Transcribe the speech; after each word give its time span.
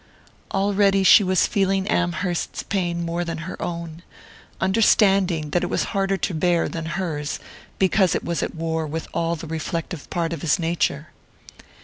Already 0.51 1.03
she 1.03 1.23
was 1.23 1.45
feeling 1.45 1.85
Amherst's 1.87 2.63
pain 2.63 3.05
more 3.05 3.23
than 3.23 3.37
her 3.45 3.61
own, 3.61 4.01
understanding 4.59 5.51
that 5.51 5.63
it 5.63 5.69
was 5.69 5.83
harder 5.93 6.17
to 6.17 6.33
bear 6.33 6.67
than 6.67 6.85
hers 6.97 7.39
because 7.77 8.15
it 8.15 8.23
was 8.23 8.41
at 8.41 8.55
war 8.55 8.87
with 8.87 9.07
all 9.13 9.35
the 9.35 9.45
reflective 9.45 10.09
part 10.09 10.33
of 10.33 10.41
his 10.41 10.57
nature. 10.57 11.09